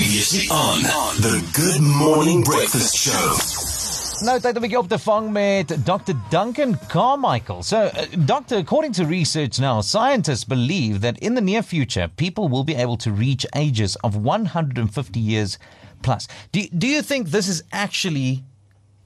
Previously 0.00 0.48
on 0.48 0.80
the 1.20 1.46
Good 1.52 1.82
Morning 1.82 2.42
Breakfast 2.42 2.96
Show. 2.96 4.24
Nou 4.24 4.40
tyd 4.40 4.56
om 4.56 4.62
'n 4.62 4.64
bietjie 4.64 4.78
op 4.78 4.88
te 4.88 4.98
vang 4.98 5.30
met 5.30 5.68
Dr. 5.84 6.14
Duncan 6.30 6.78
Carmichael. 6.88 7.62
So, 7.62 7.76
uh, 7.76 7.90
doctor, 8.24 8.58
according 8.58 8.94
to 8.94 9.04
research 9.04 9.58
now, 9.58 9.82
scientists 9.82 10.44
believe 10.44 11.00
that 11.00 11.18
in 11.18 11.34
the 11.34 11.40
near 11.40 11.62
future, 11.62 12.08
people 12.08 12.48
will 12.48 12.64
be 12.64 12.74
able 12.74 12.96
to 12.96 13.10
reach 13.12 13.44
ages 13.54 13.96
of 13.96 14.16
150 14.16 15.20
years 15.20 15.58
plus. 16.00 16.28
Do 16.52 16.60
do 16.78 16.86
you 16.86 17.02
think 17.02 17.28
this 17.28 17.48
is 17.48 17.62
actually 17.70 18.42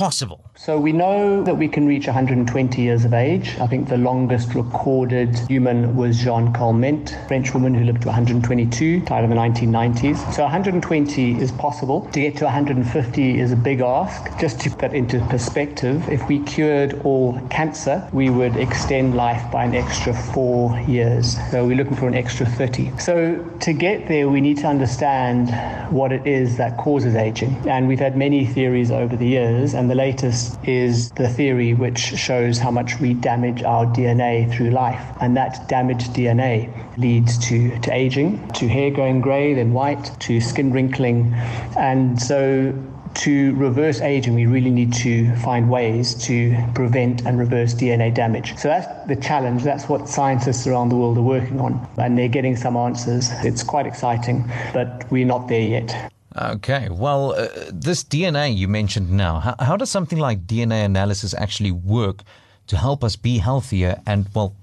possible? 0.00 0.50
So 0.56 0.80
we 0.80 0.92
know 0.92 1.44
that 1.44 1.54
we 1.54 1.68
can 1.68 1.86
reach 1.86 2.06
120 2.06 2.80
years 2.80 3.04
of 3.04 3.12
age. 3.12 3.58
I 3.58 3.66
think 3.66 3.86
the 3.86 3.98
longest 3.98 4.54
recorded 4.54 5.38
human 5.40 5.94
was 5.94 6.18
Jeanne 6.18 6.54
Calment, 6.54 7.18
French 7.28 7.52
woman 7.52 7.74
who 7.74 7.84
lived 7.84 8.00
to 8.02 8.08
122, 8.08 9.00
died 9.00 9.24
in 9.24 9.28
the 9.28 9.36
1990s. 9.36 10.16
So 10.32 10.42
120 10.42 11.38
is 11.38 11.52
possible. 11.52 12.08
To 12.12 12.20
get 12.20 12.34
to 12.38 12.44
150 12.44 13.40
is 13.40 13.52
a 13.52 13.56
big 13.56 13.82
ask. 13.82 14.38
Just 14.38 14.58
to 14.60 14.70
put 14.70 14.78
that 14.78 14.94
into 14.94 15.20
perspective, 15.26 16.08
if 16.08 16.26
we 16.28 16.38
cured 16.44 17.02
all 17.04 17.38
cancer, 17.50 18.08
we 18.14 18.30
would 18.30 18.56
extend 18.56 19.14
life 19.14 19.52
by 19.52 19.64
an 19.64 19.74
extra 19.74 20.14
four 20.14 20.80
years. 20.88 21.36
So 21.50 21.66
we're 21.66 21.76
looking 21.76 21.96
for 21.96 22.08
an 22.08 22.14
extra 22.14 22.46
30. 22.46 22.96
So 22.98 23.44
to 23.60 23.72
get 23.74 24.08
there, 24.08 24.30
we 24.30 24.40
need 24.40 24.56
to 24.58 24.66
understand 24.66 25.50
what 25.92 26.10
it 26.10 26.26
is 26.26 26.56
that 26.56 26.78
causes 26.78 27.14
aging. 27.16 27.54
And 27.68 27.86
we've 27.86 27.98
had 27.98 28.16
many 28.16 28.46
theories 28.46 28.90
over 28.90 29.14
the 29.14 29.26
years, 29.26 29.74
and 29.74 29.89
the 29.90 29.96
latest 29.96 30.56
is 30.62 31.10
the 31.22 31.28
theory 31.28 31.74
which 31.74 31.98
shows 31.98 32.58
how 32.58 32.70
much 32.70 33.00
we 33.00 33.12
damage 33.12 33.64
our 33.64 33.86
DNA 33.86 34.48
through 34.54 34.70
life. 34.70 35.04
And 35.20 35.36
that 35.36 35.68
damaged 35.68 36.12
DNA 36.12 36.70
leads 36.96 37.36
to, 37.48 37.76
to 37.80 37.92
aging, 37.92 38.46
to 38.52 38.68
hair 38.68 38.92
going 38.92 39.20
grey, 39.20 39.52
then 39.52 39.72
white, 39.72 40.12
to 40.20 40.40
skin 40.40 40.72
wrinkling. 40.72 41.34
And 41.76 42.22
so 42.22 42.72
to 43.14 43.52
reverse 43.56 44.00
aging, 44.00 44.36
we 44.36 44.46
really 44.46 44.70
need 44.70 44.92
to 44.92 45.34
find 45.38 45.68
ways 45.68 46.14
to 46.26 46.56
prevent 46.72 47.26
and 47.26 47.36
reverse 47.36 47.74
DNA 47.74 48.14
damage. 48.14 48.56
So 48.58 48.68
that's 48.68 49.08
the 49.08 49.16
challenge. 49.16 49.64
That's 49.64 49.88
what 49.88 50.08
scientists 50.08 50.68
around 50.68 50.90
the 50.90 50.96
world 50.96 51.18
are 51.18 51.22
working 51.22 51.60
on. 51.60 51.84
And 51.96 52.16
they're 52.16 52.28
getting 52.28 52.54
some 52.54 52.76
answers. 52.76 53.28
It's 53.42 53.64
quite 53.64 53.86
exciting, 53.86 54.48
but 54.72 55.10
we're 55.10 55.26
not 55.26 55.48
there 55.48 55.60
yet. 55.60 56.12
Okay, 56.36 56.88
well, 56.90 57.32
uh, 57.32 57.48
this 57.72 58.04
DNA 58.04 58.56
you 58.56 58.68
mentioned 58.68 59.10
now, 59.10 59.40
how, 59.40 59.54
how 59.58 59.76
does 59.76 59.90
something 59.90 60.18
like 60.18 60.46
DNA 60.46 60.84
analysis 60.84 61.34
actually 61.34 61.72
work 61.72 62.22
to 62.68 62.76
help 62.76 63.02
us 63.02 63.16
be 63.16 63.38
healthier 63.38 64.00
and, 64.06 64.28
well, 64.32 64.54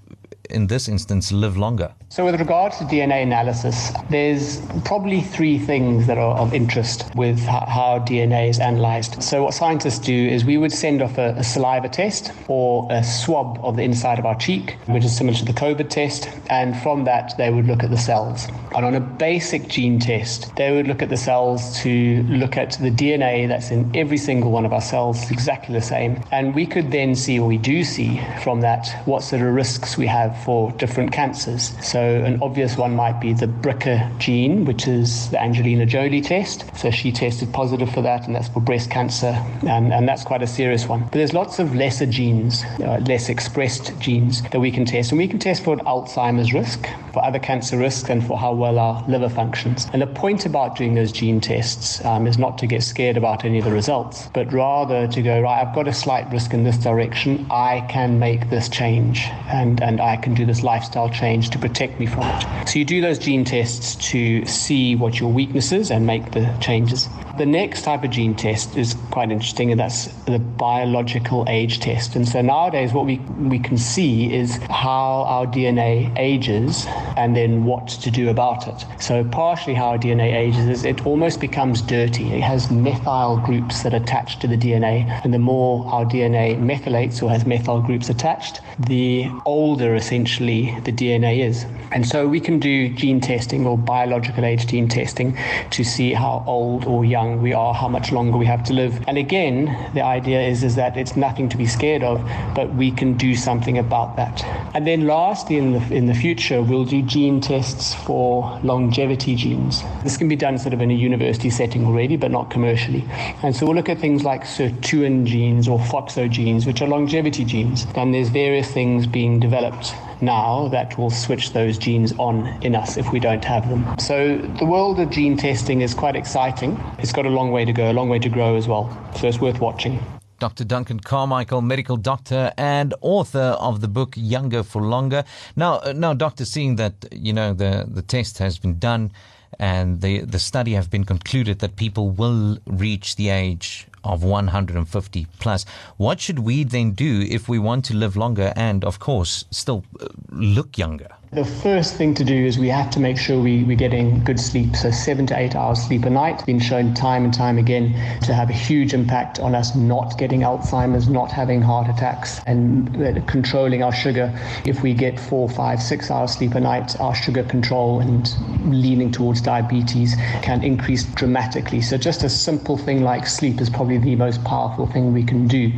in 0.50 0.66
this 0.66 0.88
instance, 0.88 1.32
live 1.32 1.56
longer? 1.56 1.92
So, 2.10 2.24
with 2.24 2.38
regard 2.40 2.72
to 2.72 2.84
DNA 2.84 3.22
analysis, 3.22 3.92
there's 4.08 4.60
probably 4.84 5.20
three 5.20 5.58
things 5.58 6.06
that 6.06 6.16
are 6.16 6.36
of 6.38 6.54
interest 6.54 7.14
with 7.14 7.38
how 7.40 7.98
DNA 8.06 8.48
is 8.48 8.58
analyzed. 8.58 9.22
So, 9.22 9.44
what 9.44 9.54
scientists 9.54 9.98
do 9.98 10.14
is 10.14 10.44
we 10.44 10.56
would 10.56 10.72
send 10.72 11.02
off 11.02 11.18
a, 11.18 11.34
a, 11.36 11.44
saliva 11.44 11.88
test 11.88 12.32
or 12.48 12.88
a 12.90 13.04
swab 13.04 13.58
of 13.62 13.76
the 13.76 13.82
inside 13.82 14.18
of 14.18 14.26
our 14.26 14.36
cheek, 14.36 14.76
which 14.86 15.04
is 15.04 15.16
similar 15.16 15.36
to 15.36 15.44
the 15.44 15.52
COVID 15.52 15.90
test, 15.90 16.30
and 16.48 16.76
from 16.78 17.04
that, 17.04 17.34
they 17.36 17.50
would 17.50 17.66
look 17.66 17.82
at 17.82 17.90
the 17.90 17.98
cells. 17.98 18.48
And 18.74 18.84
on 18.84 18.94
a 18.94 19.00
basic 19.00 19.68
gene 19.68 19.98
test, 19.98 20.54
they 20.56 20.72
would 20.72 20.86
look 20.86 21.02
at 21.02 21.10
the 21.10 21.16
cells 21.16 21.78
to 21.82 22.22
look 22.24 22.56
at 22.56 22.72
the 22.80 22.90
DNA 22.90 23.48
that's 23.48 23.70
in 23.70 23.94
every 23.94 24.18
single 24.18 24.50
one 24.50 24.64
of 24.64 24.72
our 24.72 24.80
cells, 24.80 25.30
exactly 25.30 25.74
the 25.74 25.84
same. 25.84 26.22
And 26.30 26.54
we 26.54 26.66
could 26.66 26.90
then 26.90 27.14
see, 27.14 27.38
or 27.38 27.48
we 27.48 27.58
do 27.58 27.84
see 27.84 28.20
from 28.42 28.60
that, 28.62 28.88
what 29.04 29.22
sort 29.22 29.42
of 29.42 29.54
risks 29.54 29.98
we 29.98 30.06
have 30.06 30.37
for 30.44 30.72
different 30.72 31.12
cancers. 31.12 31.74
So, 31.82 32.00
an 32.00 32.38
obvious 32.42 32.76
one 32.76 32.94
might 32.94 33.20
be 33.20 33.32
the 33.32 33.46
BRCA 33.46 34.18
gene, 34.18 34.64
which 34.64 34.86
is 34.86 35.30
the 35.30 35.40
Angelina 35.40 35.86
Jolie 35.86 36.20
test. 36.20 36.64
So, 36.76 36.90
she 36.90 37.12
tested 37.12 37.52
positive 37.52 37.90
for 37.90 38.02
that, 38.02 38.26
and 38.26 38.34
that's 38.34 38.48
for 38.48 38.60
breast 38.60 38.90
cancer, 38.90 39.38
and, 39.66 39.92
and 39.92 40.08
that's 40.08 40.24
quite 40.24 40.42
a 40.42 40.46
serious 40.46 40.86
one. 40.86 41.00
But 41.00 41.12
there's 41.12 41.34
lots 41.34 41.58
of 41.58 41.74
lesser 41.74 42.06
genes, 42.06 42.64
uh, 42.80 43.00
less 43.06 43.28
expressed 43.28 43.98
genes 43.98 44.42
that 44.42 44.60
we 44.60 44.70
can 44.70 44.84
test, 44.84 45.12
and 45.12 45.18
we 45.18 45.28
can 45.28 45.38
test 45.38 45.64
for 45.64 45.72
an 45.72 45.80
Alzheimer's 45.80 46.52
risk, 46.52 46.86
for 47.12 47.24
other 47.24 47.38
cancer 47.38 47.78
risks, 47.78 48.08
and 48.10 48.26
for 48.26 48.38
how 48.38 48.52
well 48.52 48.78
our 48.78 49.04
liver 49.08 49.28
functions. 49.28 49.86
And 49.92 50.02
the 50.02 50.06
point 50.06 50.46
about 50.46 50.76
doing 50.76 50.94
those 50.94 51.12
gene 51.12 51.40
tests 51.40 52.04
um, 52.04 52.26
is 52.26 52.38
not 52.38 52.58
to 52.58 52.66
get 52.66 52.82
scared 52.82 53.16
about 53.16 53.44
any 53.44 53.58
of 53.58 53.64
the 53.64 53.72
results, 53.72 54.28
but 54.34 54.52
rather 54.52 55.06
to 55.08 55.22
go, 55.22 55.40
right, 55.40 55.66
I've 55.66 55.74
got 55.74 55.88
a 55.88 55.92
slight 55.92 56.30
risk 56.30 56.54
in 56.54 56.64
this 56.64 56.76
direction, 56.76 57.46
I 57.50 57.86
can 57.88 58.18
make 58.18 58.50
this 58.50 58.68
change, 58.68 59.26
and, 59.48 59.82
and 59.82 60.00
I 60.00 60.16
can 60.16 60.27
do 60.34 60.46
this 60.46 60.62
lifestyle 60.62 61.08
change 61.08 61.50
to 61.50 61.58
protect 61.58 61.98
me 61.98 62.06
from 62.06 62.24
it. 62.24 62.68
So 62.68 62.78
you 62.78 62.84
do 62.84 63.00
those 63.00 63.18
gene 63.18 63.44
tests 63.44 63.96
to 64.10 64.44
see 64.46 64.94
what 64.96 65.20
your 65.20 65.32
weaknesses 65.32 65.90
and 65.90 66.06
make 66.06 66.32
the 66.32 66.56
changes. 66.60 67.08
The 67.38 67.46
next 67.46 67.82
type 67.82 68.02
of 68.02 68.10
gene 68.10 68.34
test 68.34 68.76
is 68.76 68.94
quite 69.12 69.30
interesting, 69.30 69.70
and 69.70 69.78
that's 69.78 70.06
the 70.24 70.40
biological 70.40 71.44
age 71.48 71.78
test. 71.78 72.16
And 72.16 72.26
so 72.28 72.42
nowadays, 72.42 72.92
what 72.92 73.06
we, 73.06 73.18
we 73.38 73.60
can 73.60 73.78
see 73.78 74.34
is 74.34 74.56
how 74.70 75.22
our 75.28 75.46
DNA 75.46 76.12
ages 76.18 76.84
and 77.16 77.36
then 77.36 77.64
what 77.64 77.86
to 77.86 78.10
do 78.10 78.28
about 78.28 78.66
it. 78.66 78.84
So, 79.00 79.22
partially 79.22 79.74
how 79.74 79.90
our 79.90 79.98
DNA 79.98 80.34
ages 80.34 80.66
is 80.66 80.84
it 80.84 81.06
almost 81.06 81.38
becomes 81.38 81.80
dirty. 81.80 82.32
It 82.32 82.40
has 82.40 82.72
methyl 82.72 83.36
groups 83.46 83.84
that 83.84 83.94
attach 83.94 84.40
to 84.40 84.48
the 84.48 84.56
DNA, 84.56 85.08
and 85.22 85.32
the 85.32 85.38
more 85.38 85.86
our 85.92 86.04
DNA 86.04 86.58
methylates 86.58 87.22
or 87.22 87.30
has 87.30 87.46
methyl 87.46 87.80
groups 87.80 88.08
attached, 88.08 88.60
the 88.80 89.30
older 89.46 89.94
essentially 89.94 90.76
the 90.82 90.92
DNA 90.92 91.46
is. 91.46 91.66
And 91.92 92.06
so 92.06 92.26
we 92.26 92.40
can 92.40 92.58
do 92.58 92.88
gene 92.88 93.20
testing 93.20 93.64
or 93.64 93.78
biological 93.78 94.44
age 94.44 94.66
gene 94.66 94.88
testing 94.88 95.38
to 95.70 95.84
see 95.84 96.12
how 96.12 96.42
old 96.46 96.84
or 96.84 97.04
young 97.04 97.27
young 97.28 97.42
we 97.42 97.52
are, 97.52 97.74
how 97.74 97.88
much 97.88 98.12
longer 98.12 98.36
we 98.36 98.46
have 98.46 98.64
to 98.64 98.72
live. 98.72 99.02
And 99.06 99.18
again, 99.18 99.90
the 99.94 100.02
idea 100.02 100.40
is, 100.40 100.62
is 100.62 100.74
that 100.76 100.96
it's 100.96 101.16
nothing 101.16 101.48
to 101.50 101.56
be 101.56 101.66
scared 101.66 102.02
of, 102.02 102.22
but 102.54 102.74
we 102.74 102.90
can 102.90 103.16
do 103.16 103.34
something 103.34 103.78
about 103.78 104.16
that. 104.16 104.42
And 104.74 104.86
then 104.86 105.06
lastly, 105.06 105.56
in 105.56 105.72
the, 105.72 105.94
in 105.94 106.06
the 106.06 106.14
future, 106.14 106.62
we'll 106.62 106.84
do 106.84 107.02
gene 107.02 107.40
tests 107.40 107.94
for 107.94 108.58
longevity 108.62 109.34
genes. 109.34 109.82
This 110.02 110.16
can 110.16 110.28
be 110.28 110.36
done 110.36 110.58
sort 110.58 110.74
of 110.74 110.80
in 110.80 110.90
a 110.90 110.94
university 110.94 111.50
setting 111.50 111.84
already, 111.86 112.16
but 112.16 112.30
not 112.30 112.50
commercially. 112.50 113.04
And 113.42 113.54
so 113.54 113.66
we'll 113.66 113.76
look 113.76 113.88
at 113.88 113.98
things 113.98 114.24
like 114.24 114.42
sirtuin 114.44 115.24
genes 115.24 115.68
or 115.68 115.78
FOXO 115.78 116.30
genes, 116.30 116.66
which 116.66 116.82
are 116.82 116.88
longevity 116.88 117.44
genes. 117.44 117.86
And 117.94 118.14
there's 118.14 118.28
various 118.28 118.70
things 118.70 119.06
being 119.06 119.40
developed 119.40 119.94
now 120.20 120.68
that 120.68 120.96
will 120.98 121.10
switch 121.10 121.52
those 121.52 121.78
genes 121.78 122.12
on 122.18 122.46
in 122.62 122.74
us 122.74 122.96
if 122.96 123.12
we 123.12 123.20
don't 123.20 123.44
have 123.44 123.68
them. 123.68 123.98
So 123.98 124.38
the 124.58 124.66
world 124.66 125.00
of 125.00 125.10
gene 125.10 125.36
testing 125.36 125.80
is 125.80 125.94
quite 125.94 126.16
exciting. 126.16 126.80
It's 126.98 127.12
got 127.12 127.26
a 127.26 127.30
long 127.30 127.52
way 127.52 127.64
to 127.64 127.72
go, 127.72 127.90
a 127.90 127.92
long 127.92 128.08
way 128.08 128.18
to 128.18 128.28
grow 128.28 128.56
as 128.56 128.68
well. 128.68 128.86
So 129.16 129.28
it's 129.28 129.40
worth 129.40 129.60
watching. 129.60 129.98
Dr. 130.38 130.64
Duncan 130.64 131.00
Carmichael, 131.00 131.62
medical 131.62 131.96
doctor 131.96 132.52
and 132.56 132.94
author 133.00 133.56
of 133.58 133.80
the 133.80 133.88
book 133.88 134.14
Younger 134.16 134.62
for 134.62 134.82
Longer. 134.82 135.24
Now, 135.56 135.78
uh, 135.78 135.92
now, 135.92 136.14
doctor, 136.14 136.44
seeing 136.44 136.76
that 136.76 137.06
you 137.10 137.32
know 137.32 137.52
the 137.52 137.86
the 137.88 138.02
test 138.02 138.38
has 138.38 138.58
been 138.58 138.78
done 138.78 139.10
and 139.58 140.00
the 140.00 140.20
the 140.20 140.38
study 140.38 140.74
have 140.74 140.90
been 140.90 141.04
concluded 141.04 141.58
that 141.58 141.76
people 141.76 142.10
will 142.10 142.58
reach 142.66 143.16
the 143.16 143.30
age 143.30 143.88
of 144.08 144.24
150 144.24 145.26
plus. 145.38 145.64
What 145.96 146.20
should 146.20 146.40
we 146.40 146.64
then 146.64 146.92
do 146.92 147.22
if 147.28 147.48
we 147.48 147.58
want 147.58 147.84
to 147.86 147.94
live 147.94 148.16
longer 148.16 148.52
and, 148.56 148.84
of 148.84 148.98
course, 148.98 149.44
still 149.50 149.84
uh, 150.00 150.08
look 150.30 150.78
younger? 150.78 151.08
The 151.30 151.44
first 151.44 151.96
thing 151.96 152.14
to 152.14 152.24
do 152.24 152.34
is 152.34 152.58
we 152.58 152.68
have 152.68 152.90
to 152.92 153.00
make 153.00 153.18
sure 153.18 153.38
we, 153.38 153.62
we're 153.62 153.76
getting 153.76 154.24
good 154.24 154.40
sleep. 154.40 154.74
So, 154.74 154.90
seven 154.90 155.26
to 155.26 155.38
eight 155.38 155.54
hours 155.54 155.82
sleep 155.82 156.06
a 156.06 156.10
night, 156.10 156.44
been 156.46 156.58
shown 156.58 156.94
time 156.94 157.22
and 157.24 157.34
time 157.34 157.58
again 157.58 157.92
to 158.22 158.32
have 158.32 158.48
a 158.48 158.54
huge 158.54 158.94
impact 158.94 159.38
on 159.38 159.54
us 159.54 159.76
not 159.76 160.16
getting 160.16 160.40
Alzheimer's, 160.40 161.06
not 161.06 161.30
having 161.30 161.60
heart 161.60 161.86
attacks, 161.90 162.40
and 162.46 162.96
uh, 162.96 163.20
controlling 163.26 163.82
our 163.82 163.92
sugar. 163.92 164.32
If 164.64 164.82
we 164.82 164.94
get 164.94 165.20
four, 165.20 165.50
five, 165.50 165.82
six 165.82 166.10
hours 166.10 166.32
sleep 166.32 166.54
a 166.54 166.60
night, 166.60 166.98
our 166.98 167.14
sugar 167.14 167.42
control 167.42 168.00
and 168.00 168.26
leaning 168.64 169.12
towards 169.12 169.42
diabetes 169.42 170.16
can 170.40 170.64
increase 170.64 171.04
dramatically. 171.12 171.82
So, 171.82 171.98
just 171.98 172.24
a 172.24 172.30
simple 172.30 172.78
thing 172.78 173.02
like 173.02 173.26
sleep 173.26 173.60
is 173.60 173.68
probably 173.68 173.98
the 173.98 174.16
most 174.16 174.42
powerful 174.44 174.86
thing 174.86 175.12
we 175.12 175.24
can 175.24 175.46
do 175.46 175.70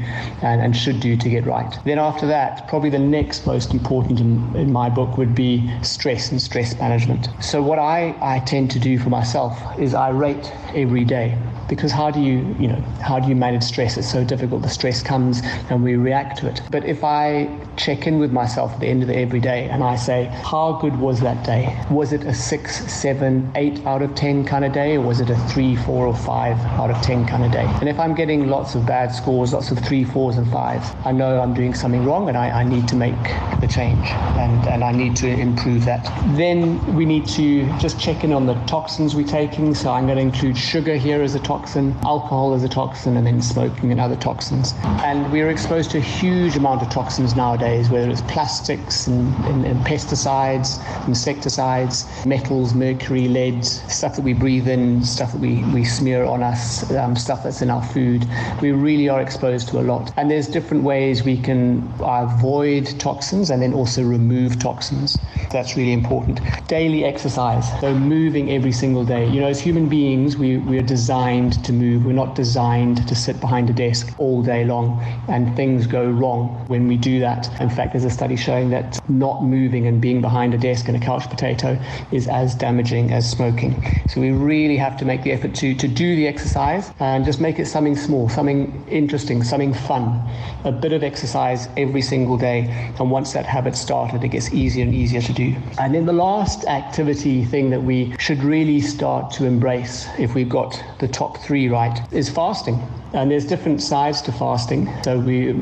and, 0.43 0.61
and 0.61 0.77
should 0.77 1.01
do 1.01 1.17
to 1.17 1.29
get 1.29 1.45
right. 1.45 1.77
Then, 1.85 1.99
after 1.99 2.29
that, 2.29 2.69
probably 2.69 2.91
the 2.91 3.01
next 3.01 3.49
most 3.49 3.73
important 3.73 4.21
in, 4.21 4.55
in 4.55 4.73
my 4.73 4.89
book 4.89 5.19
would 5.19 5.35
be 5.35 5.40
be 5.41 5.71
stress 5.83 6.31
and 6.31 6.41
stress 6.41 6.79
management. 6.79 7.29
So, 7.41 7.63
what 7.63 7.79
I, 7.79 8.15
I 8.21 8.41
tend 8.41 8.71
to 8.73 8.79
do 8.79 8.99
for 8.99 9.09
myself 9.09 9.55
is 9.79 9.95
I 9.95 10.11
rate 10.11 10.53
every 10.75 11.05
day 11.05 11.39
because 11.71 11.93
how 11.93 12.11
do 12.11 12.21
you, 12.21 12.39
you 12.59 12.67
know, 12.67 12.81
how 13.01 13.21
do 13.21 13.29
you 13.29 13.37
manage 13.37 13.63
stress? 13.63 13.97
It's 13.97 14.11
so 14.11 14.25
difficult. 14.25 14.63
The 14.63 14.69
stress 14.69 15.03
comes 15.03 15.41
and 15.71 15.85
we 15.85 15.95
react 15.95 16.39
to 16.39 16.49
it. 16.49 16.61
But 16.71 16.85
if 16.85 17.05
I 17.05 17.49
check 17.77 18.09
in 18.09 18.19
with 18.19 18.33
myself 18.33 18.73
at 18.73 18.81
the 18.81 18.89
end 18.89 19.03
of 19.03 19.09
the 19.09 19.17
every 19.17 19.39
day 19.39 19.71
and 19.71 19.85
I 19.85 19.95
say, 19.95 20.25
how 20.45 20.73
good 20.83 20.99
was 20.99 21.21
that 21.21 21.47
day? 21.47 21.81
Was 21.89 22.13
it 22.13 22.25
a 22.25 22.35
six, 22.35 22.93
seven, 22.93 23.51
eight 23.55 23.87
out 23.87 24.03
of 24.03 24.17
10 24.17 24.45
kind 24.45 24.65
of 24.65 24.73
day? 24.73 24.97
Or 24.97 25.03
was 25.03 25.21
it 25.21 25.31
a 25.31 25.37
three, 25.53 25.77
four, 25.77 26.09
or 26.09 26.17
five 26.17 26.59
out 26.81 26.91
of 26.91 27.01
10 27.03 27.27
kind 27.27 27.45
of 27.45 27.53
day? 27.53 27.67
And 27.81 27.89
if 27.89 28.01
I'm 28.01 28.17
getting 28.17 28.49
lots 28.49 28.75
of 28.75 28.85
bad 28.85 29.15
scores, 29.15 29.53
lots 29.53 29.71
of 29.71 29.79
three, 29.79 30.05
fours, 30.05 30.37
and 30.39 30.51
fives, 30.51 30.91
I 31.05 31.13
know 31.13 31.41
I'm 31.41 31.55
doing 31.55 31.73
something 31.73 32.05
wrong 32.05 32.29
and 32.29 32.37
I, 32.37 32.51
I 32.51 32.65
need 32.65 32.89
to 32.89 32.97
make 32.97 33.23
the 33.61 33.69
change 33.69 34.07
and, 34.43 34.67
and 34.67 34.83
I 34.83 34.91
need 34.91 35.15
to 35.17 35.30
improve 35.39 35.85
that. 35.85 36.05
Then 36.37 36.95
we 36.95 37.05
need 37.05 37.27
to 37.29 37.67
just 37.79 38.01
check 38.01 38.25
in 38.25 38.33
on 38.33 38.47
the 38.47 38.55
toxins 38.67 39.15
we're 39.15 39.27
taking. 39.27 39.75
So 39.75 39.91
I'm 39.91 40.07
going 40.07 40.17
to 40.17 40.23
include 40.23 40.57
sugar 40.57 40.97
here 40.97 41.23
as 41.23 41.35
a 41.35 41.41
toxin, 41.41 41.97
alcohol 42.05 42.55
as 42.55 42.65
a 42.65 42.69
toxin, 42.69 43.17
and 43.17 43.27
then 43.27 43.43
smoking 43.43 43.93
and 43.93 44.01
other 44.01 44.17
toxins. 44.17 44.75
And 45.03 45.31
we're 45.33 45.51
exposed 45.51 45.91
to 45.93 45.99
a 45.99 46.03
huge 46.03 46.57
amount 46.57 46.83
of 46.83 46.91
toxins 46.91 47.37
nowadays, 47.37 47.91
whether 47.91 48.11
it's 48.11 48.23
plastics 48.23 49.07
and, 49.07 49.35
and, 49.47 49.65
and 49.65 49.79
pesticides, 49.87 50.79
insecticides, 51.07 52.07
metals, 52.27 52.75
mercury, 52.75 53.29
lead, 53.29 53.65
stuff 53.65 54.17
that 54.17 54.23
we 54.23 54.33
breathe 54.33 54.69
in, 54.69 55.03
stuff 55.05 55.33
that 55.33 55.41
we, 55.41 55.63
we 55.73 55.85
smear 55.85 56.25
on 56.25 56.43
us, 56.43 56.91
um, 56.93 57.17
stuff 57.17 57.43
that's 57.43 57.63
in 57.63 57.71
our 57.71 57.83
food. 57.83 58.27
We 58.61 58.73
really 58.73 59.09
are 59.09 59.21
exposed 59.21 59.69
to 59.69 59.81
a 59.81 59.83
lot. 59.83 60.13
And 60.17 60.31
there's 60.31 60.49
different 60.49 60.85
ways 60.85 61.23
we 61.23 61.37
can 61.39 61.93
avoid 62.01 62.87
toxins 62.99 63.51
and 63.51 63.63
then 63.63 63.75
also 63.75 64.03
remove 64.03 64.59
toxins. 64.59 65.19
That's 65.51 65.77
really 65.77 65.93
important. 65.93 66.41
Daily 66.69 67.05
exercise, 67.05 67.69
so 67.81 67.93
moving 67.93 68.53
every 68.53 68.71
single 68.71 69.05
day. 69.05 69.29
You 69.29 69.41
know, 69.41 69.49
as 69.49 69.61
human 69.61 69.89
beings, 69.89 70.37
we, 70.37 70.59
we 70.59 70.79
are 70.79 70.83
designed 70.83 71.65
to 71.65 71.73
move. 71.73 72.07
We're 72.07 72.13
not 72.13 72.37
designed 72.37 73.09
to 73.09 73.15
sit 73.17 73.41
behind 73.41 73.69
a 73.69 73.73
desk 73.73 74.15
all 74.19 74.43
day 74.43 74.65
long, 74.65 75.03
and 75.27 75.57
things 75.57 75.89
go 75.89 76.09
wrong 76.09 76.65
when 76.69 76.87
we 76.87 76.97
do 76.97 77.19
that. 77.19 77.49
In 77.61 77.69
fact, 77.69 77.93
there's 77.93 78.05
a 78.05 78.11
study 78.11 78.37
showing 78.37 78.71
that 78.71 79.01
not 79.11 79.43
moving 79.43 79.89
and 79.89 80.01
being 80.01 80.21
behind 80.21 80.55
a 80.55 80.59
desk 80.59 80.87
and 80.87 80.97
a 80.97 81.05
couch 81.05 81.29
potato 81.29 81.77
is 82.13 82.29
as 82.29 82.55
damaging 82.55 83.13
as 83.13 83.29
smoking. 83.29 83.75
So 84.09 84.21
we 84.21 84.31
really 84.31 84.77
have 84.77 84.97
to 84.99 85.05
make 85.05 85.25
the 85.25 85.33
effort 85.33 85.57
to, 85.57 85.75
to 85.75 85.89
do 85.89 86.15
the 86.15 86.29
exercise 86.29 86.93
and 87.01 87.25
just 87.25 87.41
make 87.41 87.59
it 87.59 87.67
something 87.67 87.97
small, 87.97 88.29
something 88.29 88.85
interesting, 88.89 89.43
something 89.43 89.75
fun. 89.75 90.23
A 90.65 90.71
bit 90.71 90.93
of 90.93 91.03
exercise 91.03 91.69
every 91.77 92.03
single 92.03 92.37
day. 92.37 92.69
And 93.01 93.11
once 93.11 93.33
that 93.33 93.47
habit 93.47 93.75
started, 93.75 94.23
it 94.23 94.29
gets 94.29 94.53
easier 94.53 94.85
and 94.85 94.95
easier 94.95 95.10
to 95.19 95.33
do. 95.33 95.57
And 95.79 95.95
then 95.95 96.07
the 96.07 96.13
last 96.13 96.65
activity 96.67 97.45
thing 97.45 97.71
that 97.71 97.83
we 97.83 98.15
should 98.19 98.45
really 98.45 98.81
start 98.81 99.33
to 99.33 99.47
embrace 99.47 100.09
if 100.19 100.35
we've 100.35 100.49
got 100.49 100.81
the 101.01 101.09
top 101.09 101.39
three 101.39 101.69
right 101.69 101.99
is 102.13 102.29
fasting. 102.29 102.81
And 103.13 103.31
there's 103.31 103.47
different 103.47 103.83
sides 103.83 104.23
to 104.23 104.33
fasting. 104.33 104.89
So 105.03 105.19
we 105.19 105.53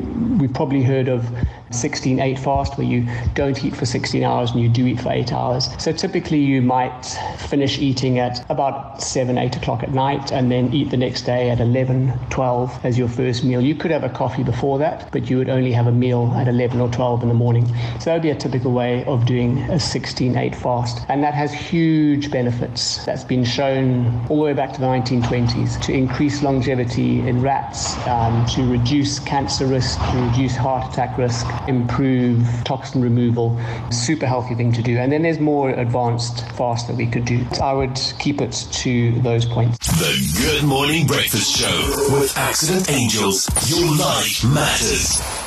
we 0.41 0.47
probably 0.47 0.83
heard 0.83 1.07
of 1.07 1.25
16-8 1.71 2.39
fast 2.39 2.77
where 2.77 2.87
you 2.87 3.07
don't 3.33 3.63
eat 3.63 3.75
for 3.75 3.85
16 3.85 4.23
hours 4.23 4.51
and 4.51 4.61
you 4.61 4.69
do 4.69 4.85
eat 4.87 4.99
for 5.01 5.11
8 5.11 5.31
hours. 5.31 5.69
So 5.77 5.91
typically 5.91 6.39
you 6.39 6.61
might 6.61 7.05
finish 7.37 7.79
eating 7.79 8.19
at 8.19 8.43
about 8.49 9.01
7, 9.01 9.37
8 9.37 9.55
o'clock 9.57 9.83
at 9.83 9.91
night 9.91 10.31
and 10.31 10.51
then 10.51 10.73
eat 10.73 10.89
the 10.89 10.97
next 10.97 11.23
day 11.23 11.49
at 11.49 11.59
11, 11.59 12.13
12 12.29 12.85
as 12.85 12.97
your 12.97 13.07
first 13.07 13.43
meal. 13.43 13.61
You 13.61 13.75
could 13.75 13.91
have 13.91 14.03
a 14.03 14.09
coffee 14.09 14.43
before 14.43 14.79
that, 14.79 15.11
but 15.11 15.29
you 15.29 15.37
would 15.37 15.49
only 15.49 15.71
have 15.71 15.87
a 15.87 15.91
meal 15.91 16.33
at 16.35 16.47
11 16.47 16.79
or 16.81 16.89
12 16.89 17.23
in 17.23 17.29
the 17.29 17.35
morning. 17.35 17.67
So 17.99 18.05
that 18.05 18.13
would 18.13 18.21
be 18.23 18.31
a 18.31 18.35
typical 18.35 18.71
way 18.71 19.05
of 19.05 19.25
doing 19.25 19.59
a 19.69 19.75
16-8 19.75 20.55
fast. 20.55 21.05
And 21.09 21.23
that 21.23 21.33
has 21.33 21.53
huge 21.53 22.31
benefits. 22.31 23.05
That's 23.05 23.23
been 23.23 23.43
shown 23.43 24.25
all 24.29 24.37
the 24.37 24.43
way 24.43 24.53
back 24.53 24.73
to 24.73 24.79
the 24.79 24.87
1920s 24.87 25.81
to 25.81 25.93
increase 25.93 26.41
longevity 26.41 27.19
in 27.27 27.41
rats, 27.41 27.95
um, 28.07 28.45
to 28.47 28.63
reduce 28.63 29.19
cancer 29.19 29.65
risk, 29.67 29.99
to 30.11 30.17
reduce 30.17 30.55
heart 30.55 30.91
attack 30.91 31.17
risk, 31.17 31.45
improve 31.67 32.47
toxin 32.63 33.01
removal. 33.01 33.59
Super 33.91 34.25
healthy 34.25 34.55
thing 34.55 34.71
to 34.73 34.81
do. 34.81 34.97
And 34.97 35.11
then 35.11 35.21
there's 35.21 35.39
more 35.39 35.69
advanced 35.71 36.47
fast 36.51 36.87
that 36.87 36.95
we 36.95 37.07
could 37.07 37.25
do. 37.25 37.45
I 37.61 37.73
would 37.73 37.99
keep 38.19 38.41
it 38.41 38.67
to 38.71 39.19
those 39.21 39.45
points. 39.45 39.77
The 39.99 40.39
Good 40.41 40.67
Morning 40.67 41.07
Breakfast 41.07 41.55
Show 41.57 42.15
with 42.19 42.37
Accident 42.37 42.89
Angels. 42.89 43.47
Your 43.69 43.97
life 43.97 44.43
matters. 44.43 45.38